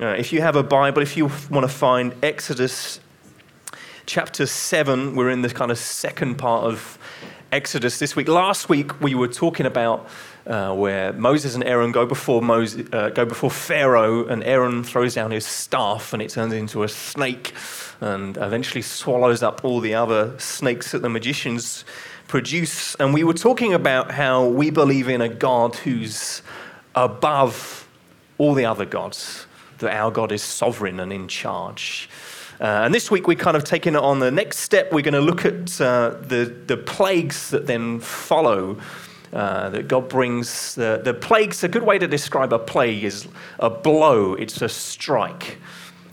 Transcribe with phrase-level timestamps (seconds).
[0.00, 3.00] Uh, if you have a Bible, if you want to find Exodus
[4.06, 6.98] chapter 7, we're in the kind of second part of
[7.52, 8.26] Exodus this week.
[8.26, 10.08] Last week, we were talking about
[10.46, 15.16] uh, where Moses and Aaron go before, Moses, uh, go before Pharaoh, and Aaron throws
[15.16, 17.52] down his staff, and it turns into a snake
[18.00, 21.84] and eventually swallows up all the other snakes that the magicians
[22.26, 22.94] produce.
[22.94, 26.40] And we were talking about how we believe in a God who's
[26.94, 27.86] above
[28.38, 29.46] all the other gods,
[29.80, 32.08] that our God is sovereign and in charge.
[32.60, 34.92] Uh, and this week we're kind of taking it on the next step.
[34.92, 38.78] We're going to look at uh, the, the plagues that then follow.
[39.32, 40.74] Uh, that God brings.
[40.74, 43.28] The, the plagues, a good way to describe a plague is
[43.60, 45.58] a blow, it's a strike.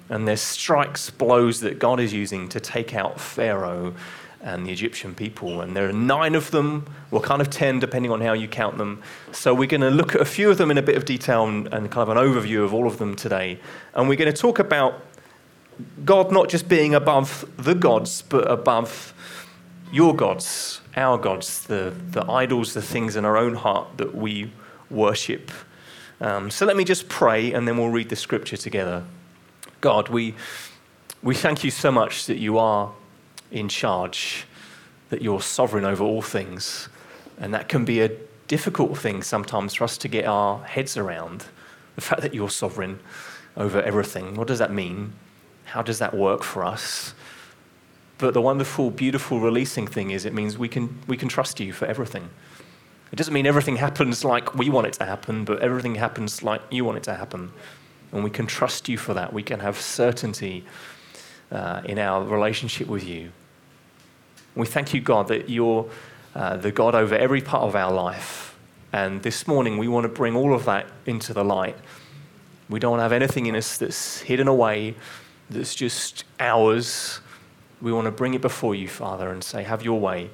[0.09, 3.95] And there's strikes, blows that God is using to take out Pharaoh
[4.47, 5.59] and the Egyptian people.
[5.59, 8.77] And there are nine of them, well, kind of ten, depending on how you count
[8.77, 9.03] them.
[9.33, 11.45] So we're going to look at a few of them in a bit of detail
[11.45, 13.59] and, and kind of an overview of all of them today.
[13.93, 15.01] And we're going to talk about
[16.05, 19.13] God not just being above the gods, but above
[19.91, 24.51] your gods, our gods, the, the idols, the things in our own heart that we
[24.89, 25.51] worship.
[26.21, 29.03] Um, so let me just pray and then we'll read the scripture together.
[29.81, 30.35] God, we,
[31.21, 32.93] we thank you so much that you are
[33.51, 34.45] in charge,
[35.09, 36.89] that you're sovereign over all things.
[37.39, 38.11] And that can be a
[38.47, 41.45] difficult thing sometimes for us to get our heads around
[41.95, 42.99] the fact that you're sovereign
[43.55, 44.35] over everything.
[44.35, 45.13] What does that mean?
[45.65, 47.13] How does that work for us?
[48.17, 51.73] But the wonderful, beautiful releasing thing is it means we can, we can trust you
[51.73, 52.29] for everything.
[53.11, 56.61] It doesn't mean everything happens like we want it to happen, but everything happens like
[56.71, 57.51] you want it to happen.
[58.11, 59.33] And we can trust you for that.
[59.33, 60.65] We can have certainty
[61.51, 63.31] uh, in our relationship with you.
[64.55, 65.89] We thank you, God, that you're
[66.35, 68.55] uh, the God over every part of our life.
[68.93, 71.75] And this morning, we want to bring all of that into the light.
[72.69, 74.95] We don't have anything in us that's hidden away,
[75.49, 77.21] that's just ours.
[77.81, 80.29] We want to bring it before you, Father, and say, Have your way.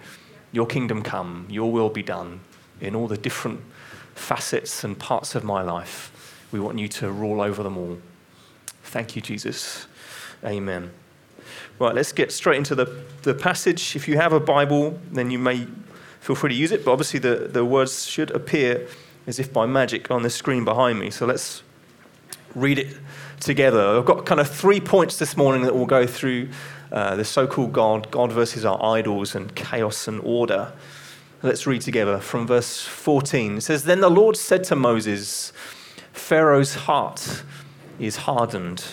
[0.51, 1.47] Your kingdom come.
[1.49, 2.39] Your will be done
[2.79, 3.59] in all the different
[4.15, 6.11] facets and parts of my life.
[6.51, 7.97] We want you to rule over them all.
[8.83, 9.87] Thank you, Jesus.
[10.45, 10.91] Amen.
[11.79, 13.95] Right, let's get straight into the, the passage.
[13.95, 15.67] If you have a Bible, then you may
[16.19, 18.87] feel free to use it, but obviously the, the words should appear
[19.27, 21.09] as if by magic on the screen behind me.
[21.09, 21.63] So let's
[22.55, 22.95] read it
[23.39, 23.97] together.
[23.97, 26.49] I've got kind of three points this morning that we'll go through
[26.91, 30.71] uh, the so called God, God versus our idols, and chaos and order.
[31.41, 33.57] Let's read together from verse 14.
[33.57, 35.51] It says, Then the Lord said to Moses,
[36.13, 37.43] Pharaoh's heart
[37.99, 38.85] is hardened.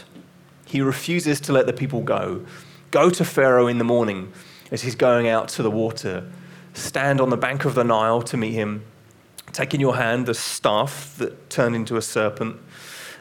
[0.65, 2.45] He refuses to let the people go.
[2.91, 4.33] Go to Pharaoh in the morning
[4.71, 6.29] as he's going out to the water.
[6.75, 8.85] Stand on the bank of the Nile to meet him.
[9.53, 12.57] Take in your hand the staff that turned into a serpent.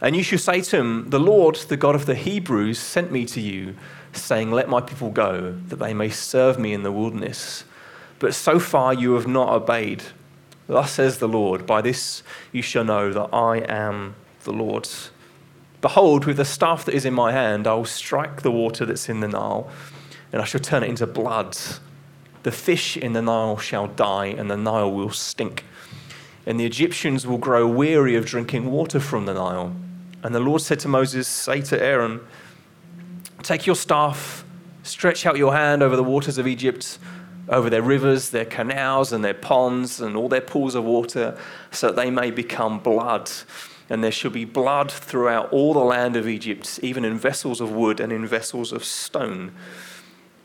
[0.02, 3.26] And you shall say to him, The Lord, the God of the Hebrews, sent me
[3.26, 3.76] to you,
[4.14, 7.64] saying, Let my people go, that they may serve me in the wilderness.
[8.18, 10.04] But so far you have not obeyed.
[10.68, 14.88] Thus says the Lord, By this you shall know that I am the Lord.
[15.82, 19.08] Behold, with the staff that is in my hand, I will strike the water that's
[19.08, 19.70] in the Nile,
[20.32, 21.58] and I shall turn it into blood.
[22.44, 25.64] The fish in the Nile shall die, and the Nile will stink.
[26.46, 29.76] And the Egyptians will grow weary of drinking water from the Nile.
[30.24, 32.22] And the Lord said to Moses, Say to Aaron,
[33.44, 34.44] Take your staff,
[34.84, 36.98] stretch out your hand over the waters of Egypt
[37.50, 41.38] over their rivers, their canals, and their ponds, and all their pools of water,
[41.72, 43.30] so that they may become blood.
[43.90, 47.72] And there shall be blood throughout all the land of Egypt, even in vessels of
[47.72, 49.52] wood and in vessels of stone.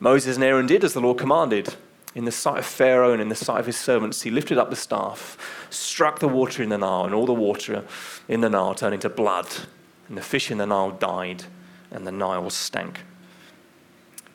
[0.01, 1.75] Moses and Aaron did as the Lord commanded.
[2.15, 4.71] In the sight of Pharaoh and in the sight of his servants, he lifted up
[4.71, 7.85] the staff, struck the water in the Nile, and all the water
[8.29, 9.49] in the Nile turned into blood.
[10.09, 11.45] And the fish in the Nile died,
[11.91, 13.01] and the Nile stank.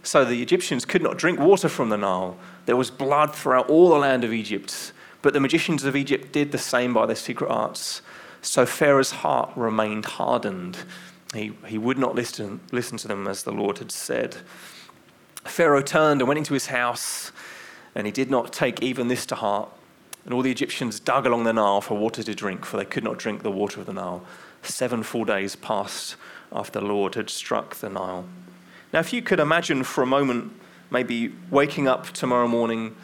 [0.03, 2.37] So the Egyptians could not drink water from the Nile.
[2.65, 4.91] There was blood throughout all the land of Egypt.
[5.21, 8.01] But the magicians of Egypt did the same by their secret arts.
[8.41, 10.77] So Pharaoh's heart remained hardened.
[11.33, 14.37] He, he would not listen, listen to them as the Lord had said.
[15.43, 17.31] Pharaoh turned and went into his house,
[17.95, 19.69] and he did not take even this to heart.
[20.25, 23.03] And all the Egyptians dug along the Nile for water to drink, for they could
[23.03, 24.23] not drink the water of the Nile.
[24.63, 26.15] Seven full days passed
[26.51, 28.25] after the Lord had struck the Nile.
[28.91, 30.51] Now, if you could imagine for a moment,
[30.91, 32.95] maybe waking up tomorrow morning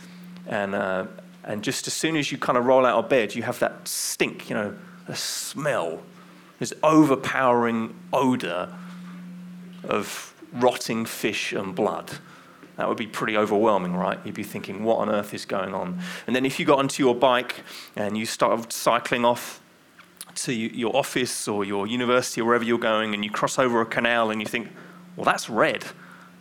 [0.47, 1.05] and, uh,
[1.43, 3.87] and just as soon as you kind of roll out of bed, you have that
[3.87, 4.75] stink, you know,
[5.07, 6.01] a smell,
[6.59, 8.73] this overpowering odor
[9.83, 12.11] of rotting fish and blood.
[12.77, 14.19] That would be pretty overwhelming, right?
[14.25, 15.99] You'd be thinking, what on earth is going on?
[16.27, 17.63] And then if you got onto your bike
[17.95, 19.61] and you started cycling off
[20.35, 23.85] to your office or your university or wherever you're going and you cross over a
[23.85, 24.67] canal and you think,
[25.15, 25.85] well, that's red.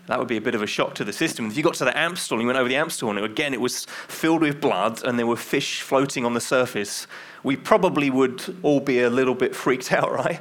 [0.07, 1.47] That would be a bit of a shock to the system.
[1.47, 3.61] If you got to the Amstel and you went over the Amstel and again it
[3.61, 7.07] was filled with blood and there were fish floating on the surface,
[7.43, 10.41] we probably would all be a little bit freaked out, right?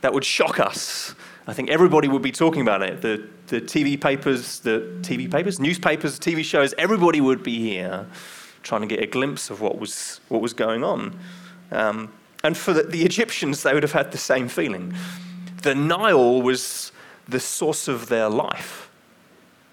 [0.00, 1.14] That would shock us.
[1.46, 3.02] I think everybody would be talking about it.
[3.02, 8.06] The, the TV papers, the TV papers, newspapers, TV shows, everybody would be here
[8.62, 11.18] trying to get a glimpse of what was, what was going on.
[11.72, 12.12] Um,
[12.44, 14.94] and for the, the Egyptians, they would have had the same feeling.
[15.62, 16.92] The Nile was
[17.28, 18.90] the source of their life.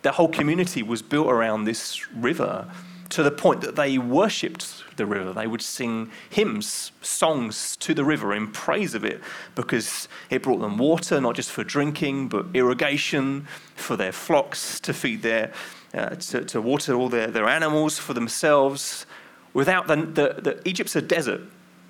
[0.02, 2.70] Their whole community was built around this river
[3.10, 5.34] to the point that they worshipped the river.
[5.34, 9.20] They would sing hymns, songs to the river in praise of it
[9.56, 14.94] because it brought them water, not just for drinking, but irrigation for their flocks, to
[14.94, 15.52] feed their,
[15.94, 19.06] uh, to, to, water all their, their animals for themselves.
[19.54, 21.42] Without the, the, the, Egypt's a desert.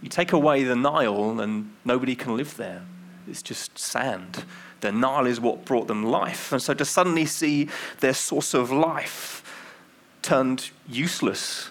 [0.01, 2.83] You take away the Nile and nobody can live there.
[3.29, 4.43] It's just sand.
[4.81, 6.51] The Nile is what brought them life.
[6.51, 9.43] And so to suddenly see their source of life
[10.21, 11.69] turned useless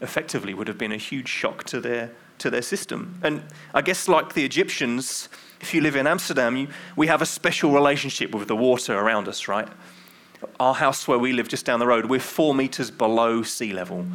[0.00, 3.18] effectively would have been a huge shock to their, to their system.
[3.22, 3.42] And
[3.74, 5.28] I guess, like the Egyptians,
[5.60, 9.28] if you live in Amsterdam, you, we have a special relationship with the water around
[9.28, 9.68] us, right?
[10.60, 14.06] Our house where we live just down the road, we're four meters below sea level.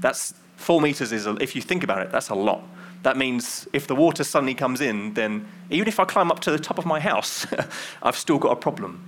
[0.00, 2.62] That's four meters is, a, if you think about it, that's a lot.
[3.02, 6.50] That means if the water suddenly comes in, then even if I climb up to
[6.50, 7.46] the top of my house,
[8.02, 9.02] I've still got a problem.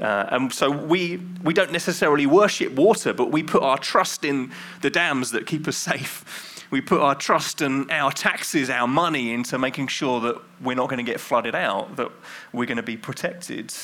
[0.00, 4.50] Uh, and so we, we don't necessarily worship water, but we put our trust in
[4.80, 6.64] the dams that keep us safe.
[6.70, 10.88] We put our trust and our taxes, our money into making sure that we're not
[10.88, 12.10] going to get flooded out, that
[12.52, 13.74] we're going to be protected.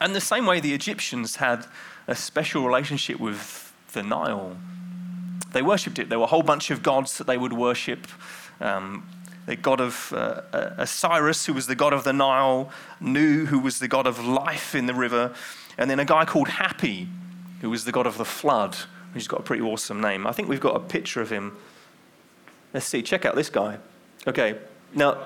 [0.00, 1.66] And the same way the Egyptians had
[2.06, 4.56] a special relationship with the Nile
[5.52, 6.08] they worshipped it.
[6.08, 8.06] There were a whole bunch of gods that they would worship.
[8.60, 9.08] Um,
[9.46, 12.70] the god of uh, uh, Osiris, who was the god of the Nile,
[13.00, 15.34] Nu, who was the god of life in the river,
[15.76, 17.08] and then a guy called Happy,
[17.60, 18.76] who was the god of the flood,
[19.12, 20.26] who's got a pretty awesome name.
[20.26, 21.56] I think we've got a picture of him.
[22.72, 23.78] Let's see, check out this guy.
[24.26, 24.56] Okay,
[24.94, 25.18] now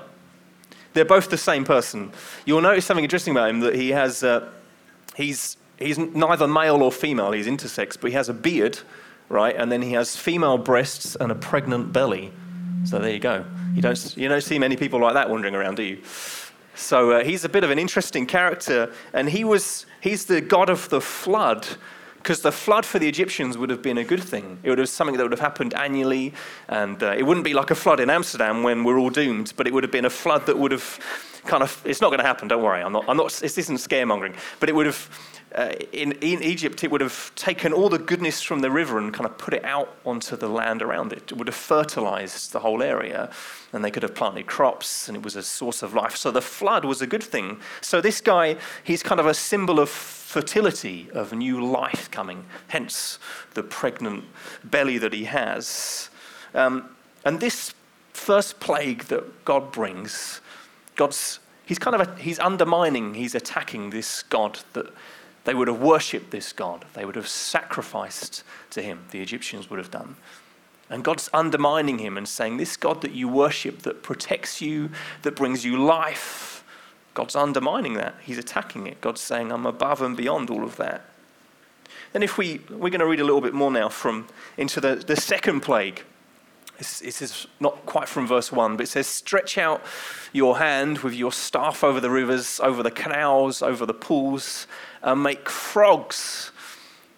[0.95, 2.13] they're both the same person.
[2.47, 4.49] You'll notice something interesting about him that he has, uh,
[5.17, 8.79] he's, he's neither male or female, he's intersex, but he has a beard
[9.29, 9.55] right?
[9.57, 12.33] And then he has female breasts and a pregnant belly.
[12.85, 13.45] So there you go.
[13.75, 16.03] You don't, you don't see many people like that wandering around, do you?
[16.75, 20.69] So uh, he's a bit of an interesting character, and he was, he's the god
[20.69, 21.67] of the flood,
[22.17, 24.59] because the flood for the Egyptians would have been a good thing.
[24.63, 26.35] It would have something that would have happened annually,
[26.69, 29.67] and uh, it wouldn't be like a flood in Amsterdam when we're all doomed, but
[29.67, 30.99] it would have been a flood that would have
[31.45, 33.77] kind of, it's not going to happen, don't worry, I'm not, I'm not, this isn't
[33.77, 35.09] scaremongering, but it would have
[35.55, 39.15] uh, in, in Egypt, it would have taken all the goodness from the river and
[39.15, 41.31] kind of put it out onto the land around it.
[41.31, 43.31] It would have fertilized the whole area,
[43.73, 46.17] and they could have planted crops, and it was a source of life.
[46.17, 47.61] So the flood was a good thing.
[47.81, 53.21] So this guy, he's kind of a symbol of fertility, of new life coming, hence
[53.55, 54.25] the pregnant
[54.65, 56.11] belly that he has.
[56.55, 56.91] Um,
[57.25, 57.75] and this
[58.13, 60.41] first plague that God brings,
[60.97, 64.93] God's he's kind of a, he's undermining, he's attacking this God that
[65.45, 66.85] they would have worshipped this God.
[66.95, 69.05] They would have sacrificed to him.
[69.11, 70.17] The Egyptians would have done.
[70.91, 74.91] And God's undermining him and saying, This God that you worship, that protects you,
[75.23, 76.65] that brings you life,
[77.15, 78.15] God's undermining that.
[78.23, 79.01] He's attacking it.
[79.01, 81.05] God's saying, I'm above and beyond all of that.
[82.13, 84.97] And if we, we're going to read a little bit more now from into the,
[84.97, 86.03] the second plague.
[86.79, 89.83] This, this is not quite from verse 1, but it says, Stretch out
[90.33, 94.67] your hand with your staff over the rivers, over the canals, over the pools,
[95.03, 96.51] and make frogs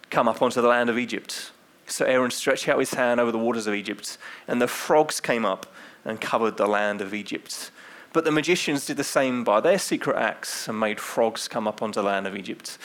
[0.09, 1.51] come up onto the land of Egypt.
[1.87, 5.45] So Aaron stretched out his hand over the waters of Egypt, and the frogs came
[5.45, 5.65] up
[6.05, 7.71] and covered the land of Egypt.
[8.13, 11.81] But the magicians did the same by their secret acts and made frogs come up
[11.81, 12.77] onto the land of Egypt.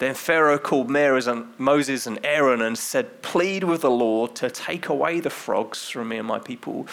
[0.00, 5.20] Then Pharaoh called Moses and Aaron and said, Plead with the Lord to take away
[5.20, 6.88] the frogs from me and my people.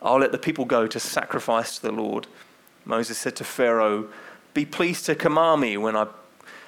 [0.00, 2.28] I'll let the people go to sacrifice to the Lord.
[2.84, 4.08] Moses said to Pharaoh,
[4.54, 6.06] Be pleased to command me when I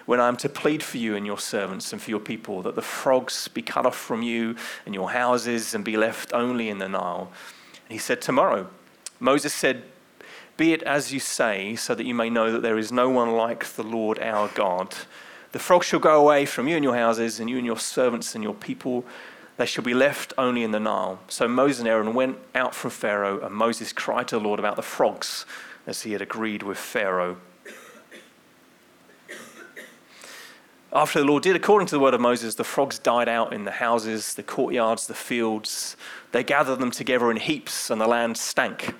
[0.06, 2.76] when I am to plead for you and your servants and for your people, that
[2.76, 4.54] the frogs be cut off from you
[4.86, 7.30] and your houses and be left only in the Nile.
[7.84, 8.68] And he said, Tomorrow.
[9.20, 9.84] Moses said,
[10.56, 13.32] Be it as you say, so that you may know that there is no one
[13.32, 14.94] like the Lord our God.
[15.56, 18.34] The frogs shall go away from you and your houses, and you and your servants
[18.34, 19.06] and your people.
[19.56, 21.18] They shall be left only in the Nile.
[21.28, 24.76] So Moses and Aaron went out from Pharaoh, and Moses cried to the Lord about
[24.76, 25.46] the frogs,
[25.86, 27.38] as he had agreed with Pharaoh.
[30.92, 33.64] After the Lord did according to the word of Moses, the frogs died out in
[33.64, 35.96] the houses, the courtyards, the fields.
[36.32, 38.94] They gathered them together in heaps, and the land stank.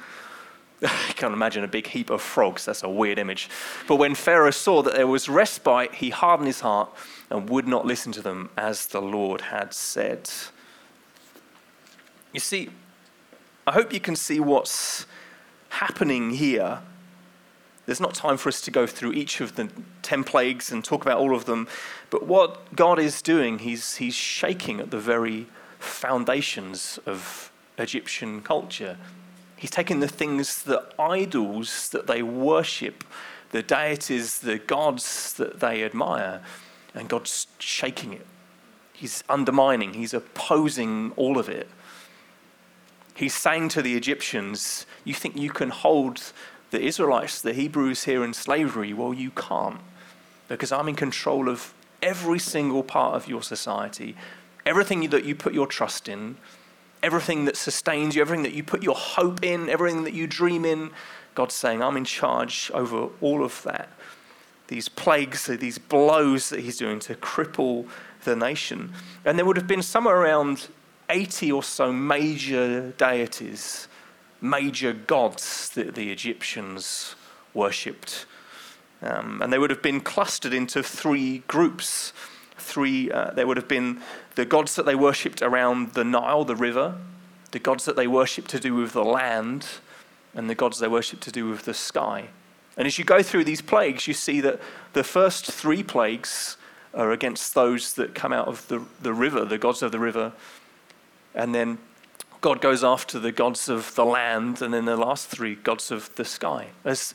[0.83, 2.65] I can't imagine a big heap of frogs.
[2.65, 3.49] That's a weird image.
[3.89, 6.91] But when Pharaoh saw that there was respite, he hardened his heart
[7.31, 10.31] and would not listen to them as the Lord had said.
[12.33, 12.69] You see,
[13.67, 15.07] I hope you can see what's
[15.71, 16.81] happening here.
[17.87, 19.71] There's not time for us to go through each of the
[20.03, 21.69] 10 plagues and talk about all of them,
[22.11, 25.47] but what God is doing, He's, he's shaking at the very
[25.79, 28.97] foundations of Egyptian culture.
[29.57, 33.05] He's taken the things, the idols that they worship,
[33.51, 36.43] the deities, the gods that they admire,
[36.95, 38.27] and God's shaking it.
[38.93, 41.69] He's undermining, he's opposing all of it.
[43.15, 46.33] He's saying to the Egyptians, You think you can hold
[46.71, 48.93] the Israelites, the Hebrews here in slavery?
[48.93, 49.81] Well, you can't,
[50.49, 51.73] because I'm in control of
[52.03, 54.17] every single part of your society,
[54.67, 56.37] everything that you put your trust in,
[57.03, 60.65] everything that sustains you, everything that you put your hope in, everything that you dream
[60.65, 60.91] in.
[61.35, 63.91] God's saying, I'm in charge over all of that.
[64.69, 67.87] These plagues, these blows that he's doing to cripple
[68.25, 68.93] the nation.
[69.25, 70.69] And there would have been somewhere around
[71.09, 73.89] 80 or so major deities,
[74.41, 77.15] major gods that the Egyptians
[77.55, 78.27] worshipped.
[79.03, 82.13] Um, and they would have been clustered into three groups.
[82.67, 84.03] Three, uh, there would have been
[84.35, 86.97] the gods that they worshipped around the Nile, the river,
[87.53, 89.67] the gods that they worshipped to do with the land,
[90.35, 92.29] and the gods they worshipped to do with the sky.
[92.77, 94.61] And as you go through these plagues, you see that
[94.93, 96.57] the first three plagues
[96.93, 100.33] are against those that come out of the, the river, the gods of the river.
[101.35, 101.79] And then
[102.41, 106.15] God goes after the gods of the land, and then the last three, gods of
[106.17, 106.69] the sky.
[106.85, 107.15] As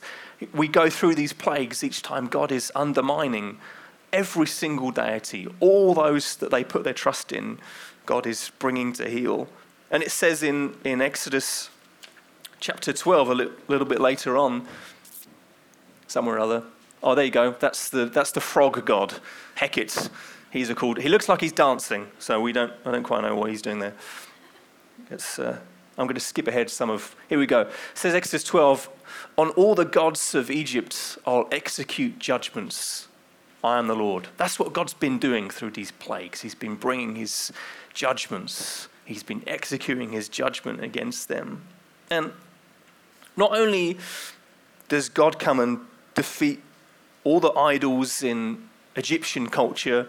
[0.54, 3.58] we go through these plagues, each time God is undermining
[4.12, 7.58] every single deity, all those that they put their trust in,
[8.06, 9.48] God is bringing to heel.
[9.90, 11.70] And it says in, in Exodus
[12.60, 14.66] chapter 12, a li- little bit later on,
[16.06, 16.62] somewhere or other.
[17.02, 17.52] Oh, there you go.
[17.58, 19.14] That's the, that's the frog god,
[19.56, 20.08] Hecate.
[20.50, 20.98] He's a called.
[20.98, 23.78] He looks like he's dancing, so we don't, I don't quite know what he's doing
[23.78, 23.94] there.
[25.10, 25.58] It's, uh,
[25.98, 27.16] I'm going to skip ahead some of.
[27.28, 27.62] Here we go.
[27.62, 28.88] It says Exodus 12
[29.38, 33.08] On all the gods of Egypt, I'll execute judgments.
[33.64, 34.28] I am the Lord.
[34.36, 36.40] That's what God's been doing through these plagues.
[36.40, 37.52] He's been bringing his
[37.94, 41.62] judgments, he's been executing his judgment against them.
[42.10, 42.32] And
[43.36, 43.98] not only
[44.88, 45.80] does God come and
[46.14, 46.60] defeat
[47.24, 50.08] all the idols in Egyptian culture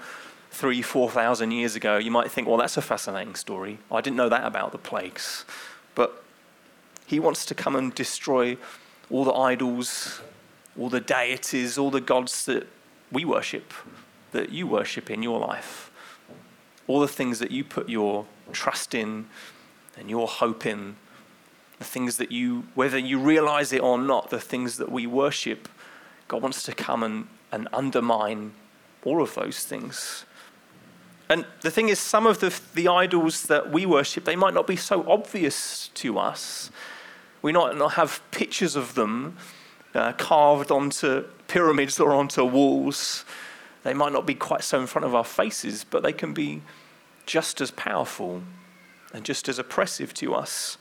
[0.52, 3.80] three, four thousand years ago, you might think, well, that's a fascinating story.
[3.92, 5.46] I didn't know that about the plagues.
[5.96, 6.24] But
[7.06, 8.58] he wants to come and destroy
[9.10, 10.22] all the idols,
[10.78, 12.68] all the deities, all the gods that
[13.14, 13.72] we worship,
[14.32, 15.92] that you worship in your life.
[16.88, 19.28] All the things that you put your trust in
[19.98, 20.96] and your hope in.
[21.80, 25.70] The things that you, whether you realize it or not, the things that we worship,
[26.28, 28.54] God wants to come and, and undermine
[29.06, 30.26] all of those things.
[31.30, 34.68] And the thing is, some of the, the idols that we worship, they might not
[34.68, 36.70] be so obvious to us.
[37.42, 39.38] We might not have pictures of them
[39.94, 43.26] uh, carved onto pyramids or onto walls.
[43.84, 46.62] They might not be quite so in front of our faces, but they can be
[47.26, 48.42] just as powerful
[49.14, 50.78] and just as oppressive to us.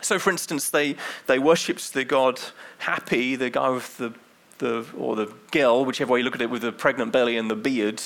[0.00, 0.96] So, for instance, they,
[1.26, 2.40] they worshipped the god
[2.78, 4.14] Happy, the guy with the,
[4.58, 7.50] the, or the girl, whichever way you look at it, with the pregnant belly and
[7.50, 8.00] the beard.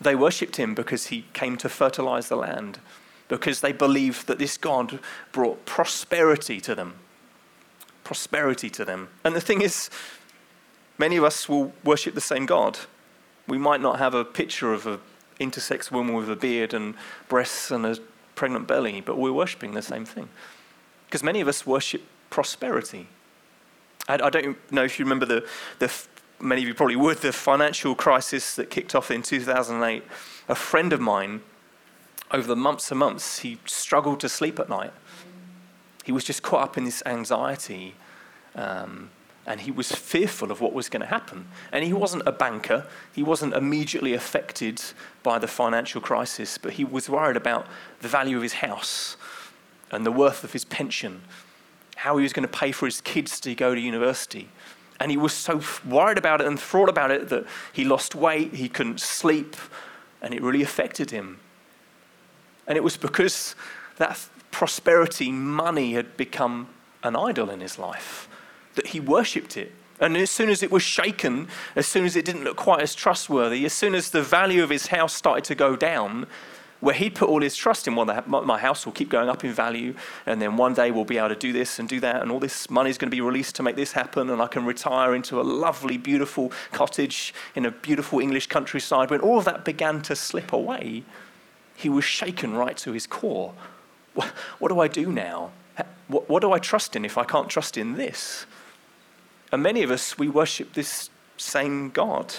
[0.00, 2.78] They worshipped him because he came to fertilize the land,
[3.28, 5.00] because they believed that this God
[5.32, 6.94] brought prosperity to them.
[8.06, 9.08] Prosperity to them.
[9.24, 9.90] And the thing is,
[10.96, 12.78] many of us will worship the same God.
[13.48, 15.00] We might not have a picture of an
[15.40, 16.94] intersex woman with a beard and
[17.28, 17.98] breasts and a
[18.36, 20.28] pregnant belly, but we're worshipping the same thing.
[21.06, 23.08] Because many of us worship prosperity.
[24.06, 25.44] I, I don't know if you remember the,
[25.80, 25.92] the
[26.38, 30.04] many of you probably would, the financial crisis that kicked off in 2008.
[30.48, 31.40] A friend of mine,
[32.30, 34.92] over the months and months, he struggled to sleep at night.
[36.06, 37.96] He was just caught up in this anxiety.
[38.54, 39.10] Um,
[39.44, 41.48] and he was fearful of what was going to happen.
[41.72, 44.80] And he wasn't a banker, he wasn't immediately affected
[45.24, 47.66] by the financial crisis, but he was worried about
[48.02, 49.16] the value of his house
[49.90, 51.22] and the worth of his pension,
[51.96, 54.48] how he was going to pay for his kids to go to university.
[55.00, 58.54] And he was so worried about it and thought about it that he lost weight,
[58.54, 59.56] he couldn't sleep,
[60.22, 61.40] and it really affected him.
[62.68, 63.56] And it was because
[63.98, 66.66] that prosperity, money had become
[67.02, 68.26] an idol in his life,
[68.74, 69.70] that he worshipped it.
[70.00, 72.94] And as soon as it was shaken, as soon as it didn't look quite as
[72.94, 76.26] trustworthy, as soon as the value of his house started to go down,
[76.80, 79.52] where he'd put all his trust in, well, my house will keep going up in
[79.52, 79.94] value,
[80.24, 82.40] and then one day we'll be able to do this and do that, and all
[82.40, 85.14] this money is going to be released to make this happen, and I can retire
[85.14, 89.10] into a lovely, beautiful cottage in a beautiful English countryside.
[89.10, 91.04] When all of that began to slip away,
[91.74, 93.52] he was shaken right to his core.
[94.58, 95.50] What do I do now?
[96.08, 98.46] What do I trust in if I can't trust in this?
[99.52, 102.34] And many of us, we worship this same God.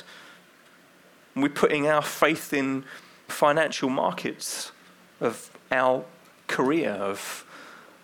[1.35, 2.83] We're putting our faith in
[3.27, 4.71] financial markets,
[5.19, 6.05] of our
[6.47, 7.45] career, of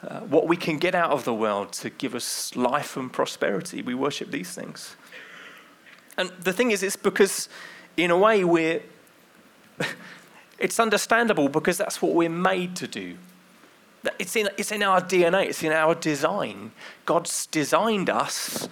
[0.07, 3.81] uh, what we can get out of the world to give us life and prosperity.
[3.81, 4.95] We worship these things.
[6.17, 7.49] And the thing is, it's because,
[7.97, 8.81] in a way, we're.
[10.59, 13.17] it's understandable because that's what we're made to do.
[14.19, 16.71] It's in, it's in our DNA, it's in our design.
[17.05, 18.67] God's designed us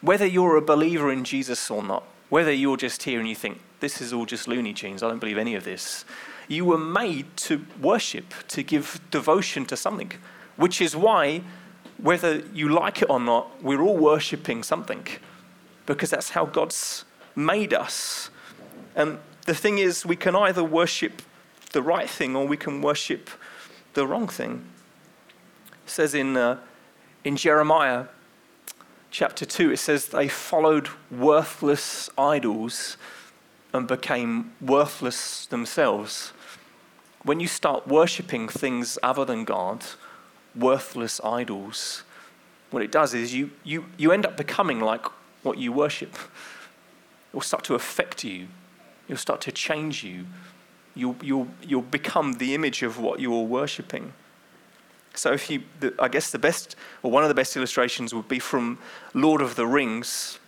[0.00, 3.60] whether you're a believer in Jesus or not, whether you're just here and you think,
[3.80, 6.04] this is all just Looney Tunes, I don't believe any of this,
[6.48, 10.12] you were made to worship, to give devotion to something,
[10.56, 11.42] which is why,
[11.98, 15.06] whether you like it or not, we're all worshipping something,
[15.86, 18.30] because that's how God's made us.
[18.94, 21.22] And the thing is, we can either worship
[21.72, 23.28] the right thing or we can worship
[23.94, 24.64] the wrong thing.
[25.86, 26.58] It says in, uh,
[27.22, 28.06] in Jeremiah
[29.12, 32.96] chapter 2, it says they followed worthless idols
[33.72, 36.32] and became worthless themselves.
[37.22, 39.84] When you start worshipping things other than God,
[40.56, 42.02] worthless idols,
[42.72, 45.06] what it does is you, you, you end up becoming like
[45.44, 46.14] what you worship.
[46.14, 48.48] It will start to affect you,
[49.06, 50.26] it'll start to change you.
[50.96, 54.14] You'll, you'll, you'll become the image of what you're worshipping.
[55.16, 58.28] So, if you, the, I guess the best, or one of the best illustrations would
[58.28, 58.78] be from
[59.14, 60.38] Lord of the Rings,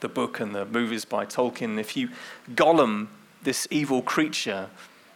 [0.00, 1.80] the book and the movies by Tolkien.
[1.80, 2.10] If you,
[2.50, 3.08] Gollum,
[3.42, 4.68] this evil creature,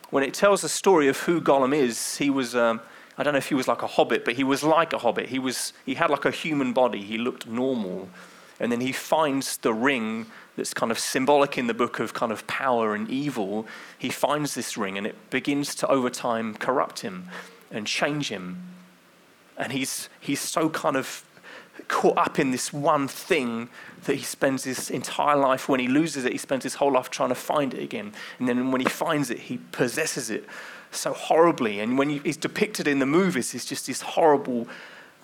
[0.09, 2.80] when it tells the story of who Gollum is, he was, um,
[3.18, 5.28] I don't know if he was like a hobbit, but he was like a hobbit.
[5.28, 8.09] He, was, he had like a human body, he looked normal.
[8.59, 10.26] And then he finds the ring
[10.57, 13.66] that's kind of symbolic in the book of kind of power and evil.
[13.98, 17.29] He finds this ring and it begins to over time corrupt him
[17.70, 18.68] and change him
[19.59, 21.24] and he's, he's so kind of
[21.88, 23.68] caught up in this one thing
[24.04, 27.11] that he spends his entire life, when he loses it, he spends his whole life
[27.11, 28.12] trying to find it again.
[28.38, 30.44] And then when he finds it, he possesses it
[30.92, 31.81] so horribly.
[31.81, 34.68] And when he's depicted in the movies, he's just this horrible,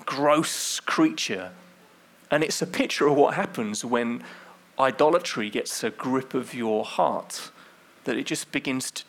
[0.04, 1.52] gross creature.
[2.30, 4.24] And it's a picture of what happens when
[4.78, 7.52] idolatry gets a grip of your heart,
[8.04, 9.04] that it just begins to,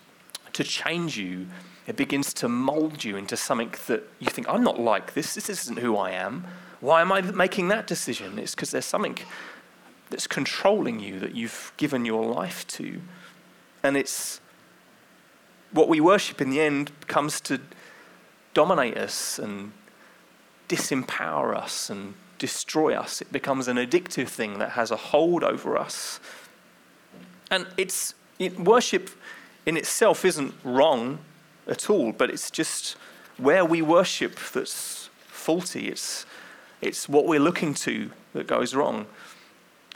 [0.53, 1.47] to change you
[1.87, 5.35] it begins to mold you into something that you think, I'm not like this.
[5.35, 6.45] This isn't who I am.
[6.79, 8.39] Why am I making that decision?
[8.39, 9.17] It's because there's something
[10.09, 13.01] that's controlling you that you've given your life to.
[13.83, 14.41] And it's
[15.71, 17.59] what we worship in the end comes to
[18.53, 19.71] dominate us and
[20.69, 23.21] disempower us and destroy us.
[23.21, 26.19] It becomes an addictive thing that has a hold over us.
[27.51, 29.09] And it's it, worship
[29.65, 31.19] in itself isn't wrong
[31.67, 32.95] at all, but it's just
[33.37, 35.89] where we worship that's faulty.
[35.89, 36.25] It's,
[36.81, 39.05] it's what we're looking to that goes wrong.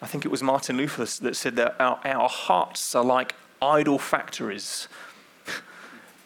[0.02, 4.00] I think it was Martin Luther that said that our, our hearts are like idol
[4.00, 4.88] factories.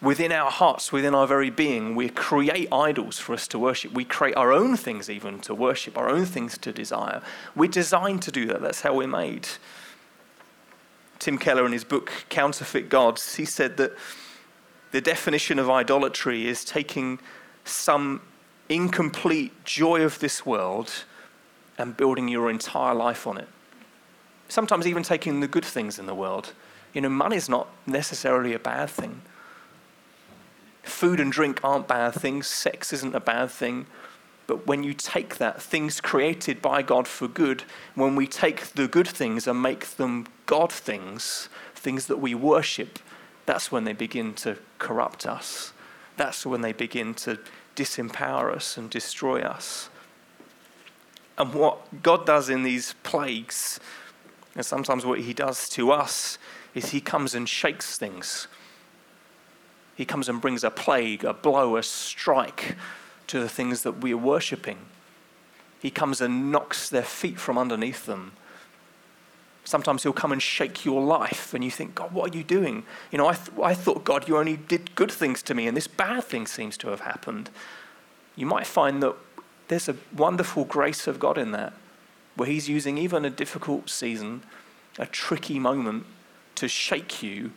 [0.02, 3.94] within our hearts, within our very being, we create idols for us to worship.
[3.94, 7.22] We create our own things, even to worship, our own things to desire.
[7.56, 8.62] We're designed to do that.
[8.62, 9.48] That's how we're made.
[11.20, 13.94] Tim Keller, in his book Counterfeit Gods, he said that
[14.94, 17.20] the definition of idolatry is taking
[17.66, 18.22] some
[18.70, 20.92] incomplete joy of this world
[21.80, 23.48] and building your entire life on it.
[24.50, 26.54] Sometimes even taking the good things in the world.
[26.94, 29.22] You know, money's not necessarily a bad thing.
[30.84, 33.88] Food and drink aren't bad things, sex isn't a bad thing.
[34.46, 37.64] But when you take that, things created by God for good,
[37.96, 43.00] when we take the good things and make them God things, things that we worship,
[43.46, 45.74] that's when they begin to corrupt us.
[46.18, 47.40] That's when they begin to
[47.76, 49.90] disempower us and destroy us.
[51.38, 53.80] And what God does in these plagues,
[54.56, 56.38] and sometimes what He does to us,
[56.76, 58.48] is He comes and shakes things.
[59.96, 62.76] He comes and brings a plague, a blow, a strike
[63.28, 64.78] to the things that we are worshipping.
[65.80, 68.34] He comes and knocks their feet from underneath them
[69.66, 72.84] Sometimes he'll come and shake your life, and you think, God, what are you doing?
[73.12, 75.78] You know, I, th- I thought, God, you only did good things to me, and
[75.78, 77.50] this bad thing seems to have happened.
[78.36, 79.16] You might find that
[79.70, 81.74] there's a wonderful grace of God in that.
[82.36, 84.44] where He's using even a difficult season,
[85.00, 86.06] a tricky moment,
[86.56, 87.52] to shake you,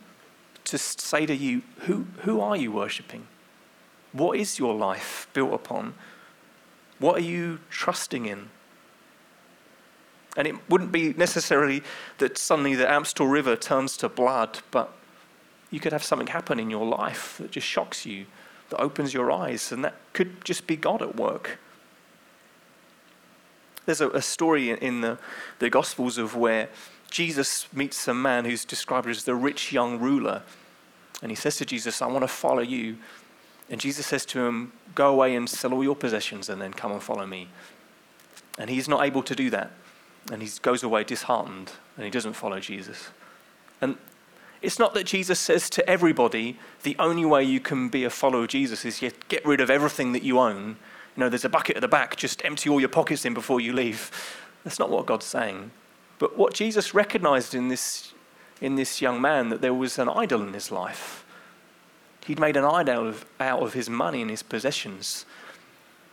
[0.65, 3.27] to say to you, Who, who are you worshipping?
[4.13, 5.95] What is your life built upon?
[6.99, 8.51] What are you trusting in?
[10.37, 11.83] And it wouldn't be necessarily
[12.19, 14.93] that suddenly the Amstel River turns to blood, but
[15.71, 18.27] you could have something happen in your life that just shocks you,
[18.71, 21.59] that opens your eyes, and that could just be God at work.
[23.87, 25.19] There's a, a story in the,
[25.59, 26.69] the Gospels of where
[27.11, 30.43] Jesus meets a man who's described as the rich young ruler.
[31.23, 32.99] And he says to Jesus, I want to follow you.
[33.71, 36.93] And Jesus says to him, Go away and sell all your possessions and then come
[36.93, 37.49] and follow me.
[38.59, 39.71] And he's not able to do that
[40.33, 43.11] and he goes away disheartened and he doesn't follow Jesus.
[43.81, 43.97] And
[44.63, 48.43] it's not that Jesus says to everybody, the only way you can be a follower
[48.43, 50.77] of Jesus is you get rid of everything that you own.
[51.17, 53.61] You know, there's a bucket at the back, just empty all your pockets in before
[53.61, 54.11] you leave.
[54.65, 55.71] That's not what God's saying.
[56.19, 58.13] But what Jesus recognized in this,
[58.61, 61.25] in this young man, that there was an idol in his life.
[62.27, 65.27] He'd made an idol of, out of his money and his possessions.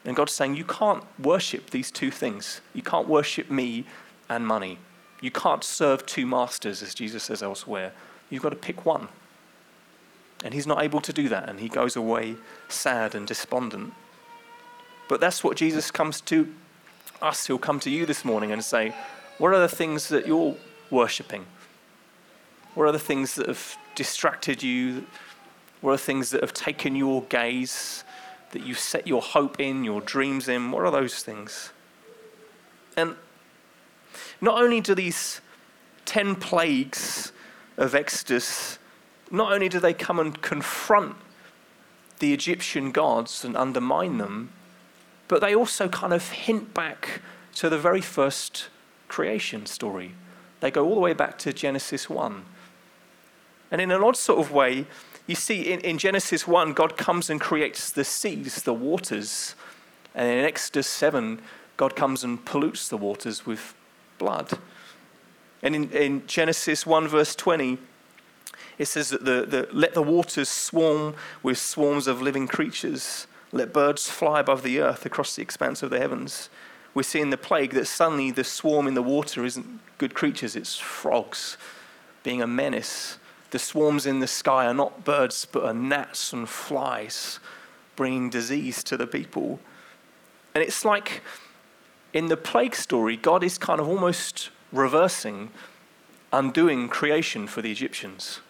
[0.06, 2.62] And God's saying, You can't worship these two things.
[2.74, 3.86] You can't worship me
[4.30, 4.80] and money.
[5.22, 7.94] You can't serve two masters, as Jesus says elsewhere.
[8.30, 9.08] You've got to pick one.
[10.44, 12.36] And he's not able to do that, and he goes away
[12.68, 13.94] sad and despondent.
[15.08, 16.54] But that's what Jesus comes to
[17.22, 17.48] us.
[17.48, 18.94] He'll come to you this morning and say,
[19.38, 20.56] What are the things that you're
[20.90, 21.46] worshipping?
[22.76, 25.06] What are the things that have distracted you?
[25.82, 28.04] What are the things that have taken your gaze,
[28.54, 30.72] that you set your hope in, your dreams in?
[30.72, 31.72] What are those things?
[32.96, 33.16] And
[34.40, 35.42] not only do these
[36.06, 37.32] 10 plagues
[37.78, 38.80] of Exodus,
[39.32, 41.16] not only do they come and confront
[42.20, 44.52] the Egyptian gods and undermine them,
[45.28, 47.22] but they also kind of hint back
[47.56, 48.70] to the very first
[49.08, 50.14] creation story.
[50.60, 52.46] They go all the way back to Genesis 1.
[53.72, 54.86] And in an odd sort of way,
[55.28, 59.56] you see in, in Genesis 1, God comes and creates the seas, the waters.
[60.16, 61.42] And in Exodus 7,
[61.78, 63.74] God comes and pollutes the waters with
[64.18, 64.60] blood.
[65.62, 67.78] And in, in Genesis 1, verse 20,
[68.78, 73.28] it says that the, the, let the waters swarm with swarms of living creatures.
[73.52, 76.50] Let birds fly above the earth across the expanse of the heavens.
[76.94, 80.56] We see in the plague that suddenly the swarm in the water isn't good creatures,
[80.56, 81.58] it's frogs
[82.24, 83.18] being a menace.
[83.54, 87.40] The swarms in the sky are not birds, but are gnats and flies
[87.96, 89.60] bringing disease to the people.
[90.56, 91.22] And it's like
[92.14, 95.52] in the plague story, God is kind of almost reversing,
[96.32, 98.42] undoing creation for the Egyptians.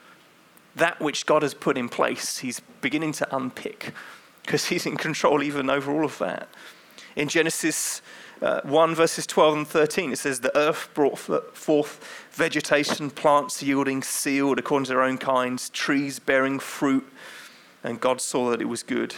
[0.74, 3.92] That which God has put in place, he's beginning to unpick
[4.44, 6.48] because he's in control even over all of that.
[7.18, 8.02] In Genesis
[8.42, 14.04] uh, 1, verses 12 and 13, it says, The earth brought forth vegetation, plants yielding
[14.04, 17.08] seed according to their own kinds, trees bearing fruit,
[17.84, 19.16] and God saw that it was good.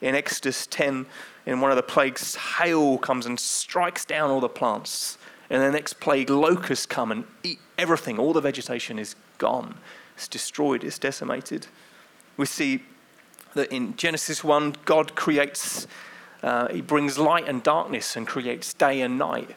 [0.00, 1.06] In Exodus 10,
[1.46, 5.16] in one of the plagues, hail comes and strikes down all the plants.
[5.48, 8.18] And the next plague, locusts come and eat everything.
[8.18, 9.76] All the vegetation is gone.
[10.16, 11.68] It's destroyed, it's decimated.
[12.36, 12.82] We see
[13.54, 15.86] that in Genesis 1, God creates,
[16.46, 19.54] uh, He brings light and darkness and creates day and night.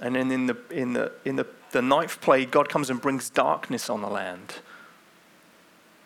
[0.00, 3.28] And then in the, in the, in the, the ninth plague, God comes and brings
[3.28, 4.54] darkness on the land.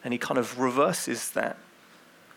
[0.02, 1.56] And He kind of reverses that.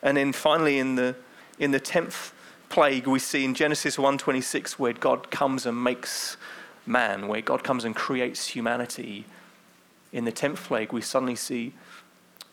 [0.02, 1.16] And then finally, in the
[1.60, 2.32] in the 10th
[2.70, 6.38] plague we see in Genesis 1:26 where God comes and makes
[6.86, 9.26] man, where God comes and creates humanity.
[10.12, 11.74] In the 10th plague we suddenly see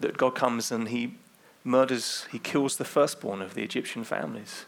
[0.01, 1.15] that God comes and he
[1.65, 4.67] murders, he kills the firstborn of the Egyptian families.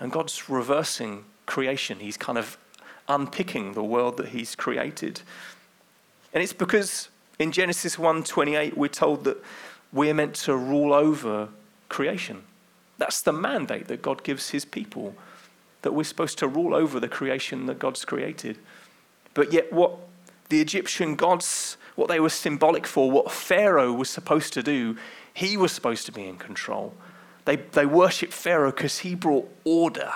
[0.00, 1.98] And God's reversing creation.
[2.00, 2.58] He's kind of
[3.08, 5.22] unpicking the world that he's created.
[6.32, 7.08] And it's because
[7.38, 9.42] in Genesis 1:28 we're told that
[9.92, 11.48] we're meant to rule over
[11.88, 12.42] creation.
[12.98, 15.14] That's the mandate that God gives his people,
[15.82, 18.58] that we're supposed to rule over the creation that God's created.
[19.34, 19.96] But yet, what
[20.48, 24.96] the Egyptian gods, what they were symbolic for, what Pharaoh was supposed to do,
[25.32, 26.94] he was supposed to be in control.
[27.48, 30.12] They, they worshiped Pharaoh because he brought order.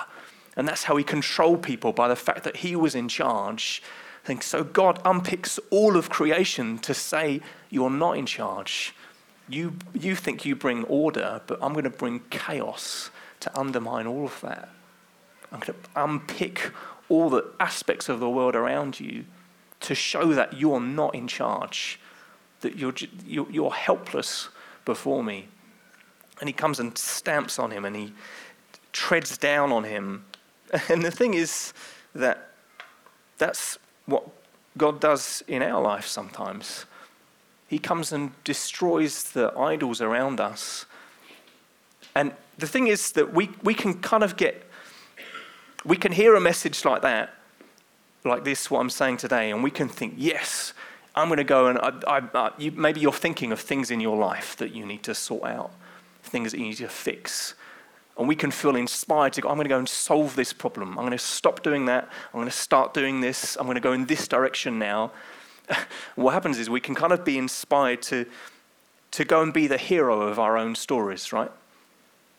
[0.55, 3.81] And that's how he controlled people by the fact that he was in charge.
[4.41, 7.41] So God unpicks all of creation to say,
[7.71, 8.93] You're not in charge.
[9.49, 14.25] You, you think you bring order, but I'm going to bring chaos to undermine all
[14.25, 14.69] of that.
[15.51, 16.71] I'm going to unpick
[17.09, 19.25] all the aspects of the world around you
[19.79, 21.99] to show that you're not in charge,
[22.61, 22.93] that you're,
[23.25, 24.49] you're helpless
[24.85, 25.47] before me.
[26.43, 28.11] And he comes and stamps on him and he
[28.91, 30.25] treads down on him.
[30.89, 31.71] And the thing is
[32.13, 32.49] that
[33.37, 34.27] That's what
[34.77, 36.85] God does in our life sometimes.
[37.69, 40.85] He comes and destroys the idols around us.
[42.13, 44.69] And the thing is that we, we can kind of get,
[45.85, 47.35] we can hear a message like that,
[48.25, 50.73] like this, what I'm saying today, and we can think, yes,
[51.15, 54.01] I'm going to go and I, I, uh, you, maybe you're thinking of things in
[54.01, 55.71] your life that you need to sort out,
[56.33, 57.53] things to fix.
[58.17, 60.89] And we can feel inspired to go, I'm going to go and solve this problem.
[60.89, 62.09] I'm going to stop doing that.
[62.33, 63.55] I'm going to start doing this.
[63.55, 65.11] I'm going to go in this direction now.
[66.15, 68.25] what happens is we can kind of be inspired to,
[69.11, 71.51] to go and be the hero of our own stories, right?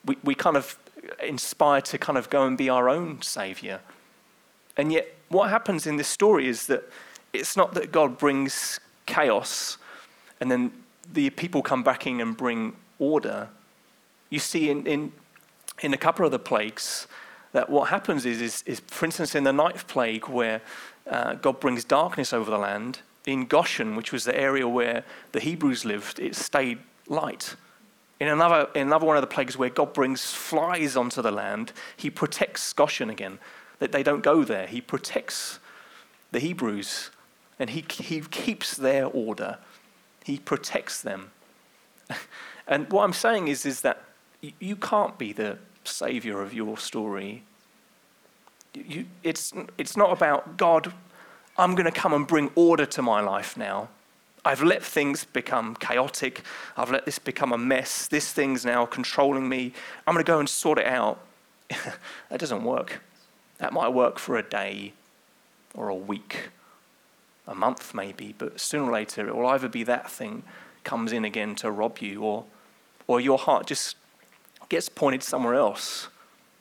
[0.04, 0.78] We, we kind of
[1.22, 3.80] inspire to kind of go and be our own savior.
[4.76, 6.84] And yet, what happens in this story is that
[7.32, 9.78] it's not that God brings chaos
[10.40, 10.72] and then
[11.12, 13.48] the people come back in and bring order.
[14.30, 15.12] You see, in, in
[15.82, 17.06] in a couple of the plagues
[17.52, 20.60] that what happens is, is, is for instance, in the ninth plague, where
[21.08, 25.40] uh, God brings darkness over the land, in Goshen, which was the area where the
[25.40, 27.56] Hebrews lived, it stayed light.
[28.20, 31.72] In another, in another one of the plagues where God brings flies onto the land,
[31.96, 33.38] he protects Goshen again,
[33.78, 34.66] that they don't go there.
[34.66, 35.58] He protects
[36.32, 37.10] the Hebrews
[37.58, 39.58] and he, he keeps their order,
[40.24, 41.30] he protects them.
[42.66, 44.02] and what I'm saying is, is that
[44.58, 47.42] you can't be the savior of your story.
[48.74, 50.92] You, it's, it's not about God,
[51.56, 53.88] I'm going to come and bring order to my life now.
[54.44, 56.42] I've let things become chaotic.
[56.76, 58.06] I've let this become a mess.
[58.08, 59.72] This thing's now controlling me.
[60.06, 61.20] I'm going to go and sort it out.
[62.28, 63.00] that doesn't work.
[63.58, 64.92] That might work for a day
[65.74, 66.50] or a week,
[67.46, 70.42] a month maybe, but sooner or later it will either be that thing
[70.82, 72.44] comes in again to rob you or,
[73.06, 73.96] or your heart just
[74.68, 76.08] gets pointed somewhere else.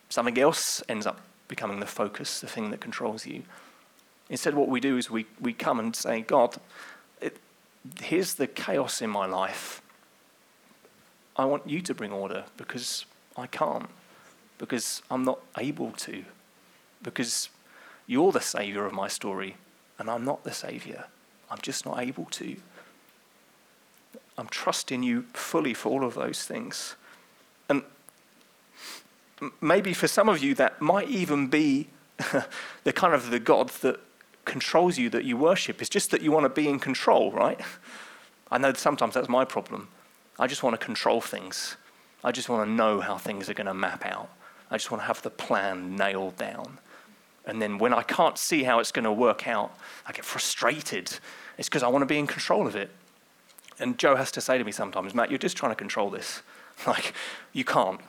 [0.10, 3.44] Something else ends up becoming the focus, the thing that controls you.
[4.30, 6.56] Instead, what we do is we, we come and say, God,
[7.22, 7.38] it,
[8.02, 9.82] here's the chaos in my life.
[11.36, 13.90] I want you to bring order because I can't,
[14.58, 16.24] because I'm not able to,
[17.02, 17.50] because
[18.08, 19.58] you're the savior of my story
[19.98, 21.06] and I'm not the savior.
[21.50, 22.56] I'm just not able to.
[24.38, 26.96] I'm trusting you fully for all of those things.
[27.70, 27.84] And
[29.62, 31.90] maybe for some of you, that might even be
[32.84, 34.00] the kind of the God that
[34.46, 35.82] controls you that you worship.
[35.82, 37.60] It's just that you want to be in control, right?
[38.52, 39.88] I know sometimes that's my problem.
[40.38, 41.78] I just want to control things.
[42.24, 44.30] I just want to know how things are going to map out.
[44.72, 46.80] I just want to have the plan nailed down.
[47.46, 51.18] And then when I can't see how it's going to work out, I get frustrated.
[51.58, 52.90] It's because I want to be in control of it.
[53.80, 56.42] And Joe has to say to me sometimes, Matt, you're just trying to control this.
[56.88, 57.14] Like,
[57.54, 58.02] you can't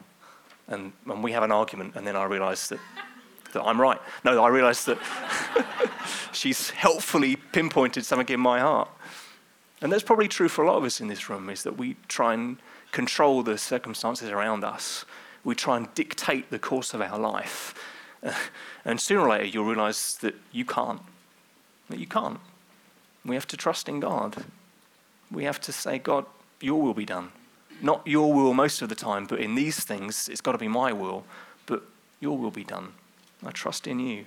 [0.69, 2.81] and, and we have an argument, and then I realize that,
[3.53, 3.99] that I'm right.
[4.25, 4.99] No, I realize that
[6.33, 8.89] she's helpfully pinpointed something in my heart.
[9.83, 11.97] And that's probably true for a lot of us in this room, is that we
[12.09, 12.57] try and
[12.93, 15.05] control the circumstances around us.
[15.43, 17.75] We try and dictate the course of our life.
[18.85, 21.03] and sooner or later, you'll realize that you can't.
[21.91, 22.41] That you can't.
[23.25, 24.45] We have to trust in God.
[25.31, 26.25] We have to say, God,
[26.61, 27.33] your will be done.
[27.83, 30.69] Not your will most of the time, but in these things, it's got to be
[30.69, 31.25] my will,
[31.67, 31.83] but
[32.21, 32.93] your will be done.
[33.45, 34.25] I trust in you.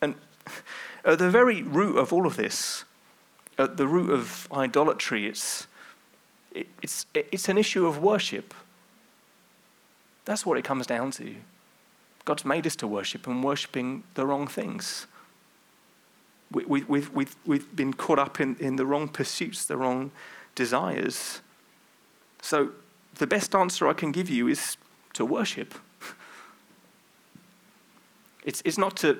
[0.00, 0.14] And
[1.04, 2.84] at the very root of all of this,
[3.58, 5.66] at the root of idolatry, it's,
[6.52, 8.54] it, it's, it's an issue of worship.
[10.24, 11.34] That's what it comes down to.
[12.24, 15.06] God's made us to worship and worshiping the wrong things.
[16.50, 20.10] We, we, we've, we've, we've been caught up in, in the wrong pursuits, the wrong
[20.54, 21.40] desires.
[22.42, 22.70] So,
[23.16, 24.76] the best answer I can give you is
[25.14, 25.74] to worship.
[28.44, 29.18] It's, it's not to,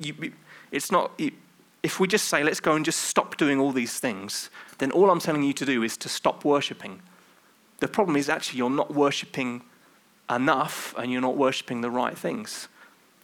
[0.00, 0.32] you,
[0.72, 1.12] it's not,
[1.84, 5.10] if we just say, let's go and just stop doing all these things, then all
[5.10, 7.00] I'm telling you to do is to stop worshipping.
[7.78, 9.62] The problem is actually you're not worshipping
[10.30, 12.68] enough and you're not worshipping the right things.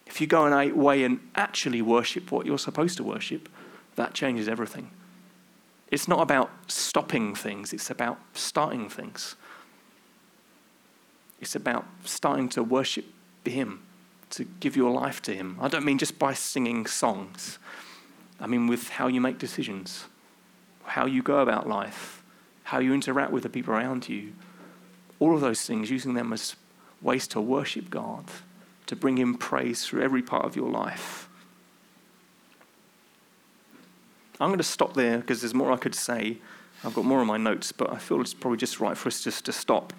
[0.06, 3.48] If you go away and actually worship what you're supposed to worship,
[3.96, 4.90] that changes everything.
[5.90, 9.34] It's not about stopping things, it's about starting things.
[11.40, 13.06] It's about starting to worship
[13.44, 13.82] Him,
[14.30, 15.56] to give your life to Him.
[15.60, 17.58] I don't mean just by singing songs,
[18.38, 20.04] I mean with how you make decisions,
[20.84, 22.22] how you go about life,
[22.64, 24.32] how you interact with the people around you.
[25.18, 26.56] All of those things, using them as
[27.02, 28.26] ways to worship God,
[28.86, 31.28] to bring Him praise through every part of your life.
[34.40, 36.38] I'm going to stop there because there's more I could say.
[36.82, 39.22] I've got more on my notes, but I feel it's probably just right for us
[39.22, 39.92] just to stop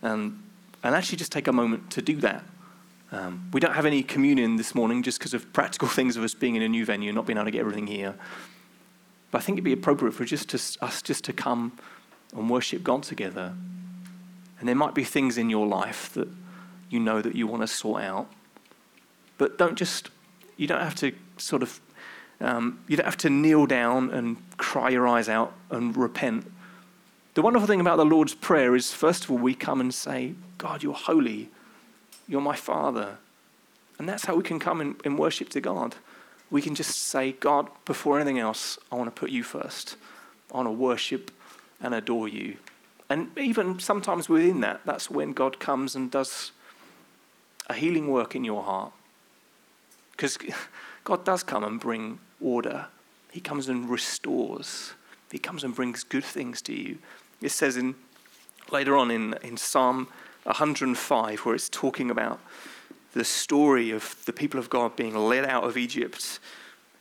[0.00, 0.40] and,
[0.82, 2.44] and actually just take a moment to do that
[3.12, 6.34] Um, we don't have any communion this morning just because of practical things of us
[6.34, 8.14] being in a new venue and not being able to get everything here.
[9.30, 11.72] But I think it'd be appropriate for just to, us just to come
[12.36, 13.54] and worship God together.
[14.58, 16.28] And there might be things in your life that
[16.88, 18.30] you know that you want to sort out.
[19.38, 20.10] But don't just,
[20.56, 21.80] you don't have to sort of,
[22.40, 26.50] um, you don't have to kneel down and cry your eyes out and repent.
[27.34, 30.34] The wonderful thing about the Lord's Prayer is, first of all, we come and say,
[30.58, 31.48] God, you're holy.
[32.26, 33.18] You're my Father.
[33.98, 35.96] And that's how we can come in worship to God.
[36.50, 39.96] We can just say, God, before anything else, I want to put you first.
[40.52, 41.30] I want to worship
[41.80, 42.56] and adore you.
[43.08, 46.52] And even sometimes within that, that's when God comes and does
[47.68, 48.92] a healing work in your heart.
[50.12, 50.38] Because
[51.04, 52.86] God does come and bring order,
[53.30, 54.92] He comes and restores,
[55.30, 56.98] He comes and brings good things to you.
[57.40, 57.94] It says in
[58.70, 60.08] later on in, in Psalm
[60.44, 62.40] 105, where it's talking about
[63.12, 66.38] the story of the people of God being led out of Egypt,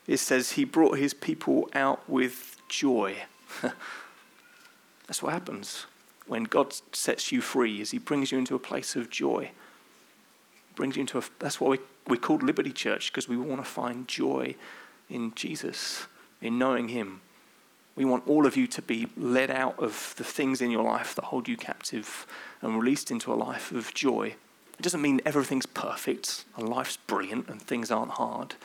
[0.08, 3.16] it says he brought his people out with joy.
[5.08, 5.86] That's what happens
[6.30, 9.50] when God sets you free, is he brings you into a place of joy.
[10.76, 13.70] Brings you into a, that's what we, we called Liberty Church, because we want to
[13.70, 14.56] find joy
[15.10, 16.08] in Jesus,
[16.42, 17.22] in knowing him.
[17.96, 21.16] We want all of you to be led out of the things in your life
[21.16, 22.26] that hold you captive
[22.62, 24.36] and released into a life of joy.
[24.78, 28.56] It doesn't mean everything's perfect and life's brilliant and things aren't hard,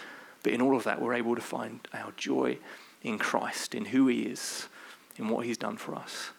[0.44, 2.58] but in all of that, we're able to find our joy
[3.02, 4.68] in Christ, in who He is,
[5.16, 6.30] in what He's done for us.